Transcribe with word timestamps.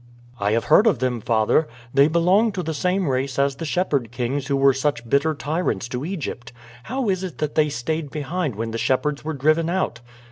"I 0.39 0.53
have 0.53 0.63
heard 0.63 0.87
of 0.87 0.97
them, 0.97 1.21
father. 1.21 1.67
They 1.93 2.07
belong 2.07 2.51
to 2.53 2.63
the 2.63 2.73
same 2.73 3.07
race 3.07 3.37
as 3.37 3.57
the 3.57 3.65
shepherd 3.65 4.11
kings 4.11 4.47
who 4.47 4.57
were 4.57 4.73
such 4.73 5.07
bitter 5.07 5.35
tyrants 5.35 5.87
to 5.89 6.03
Egypt. 6.05 6.51
How 6.85 7.07
is 7.09 7.23
it 7.23 7.37
that 7.37 7.53
they 7.53 7.69
stayed 7.69 8.09
behind 8.09 8.55
when 8.55 8.71
the 8.71 8.79
shepherds 8.79 9.23
were 9.23 9.35
driven 9.35 9.69
out?" 9.69 9.99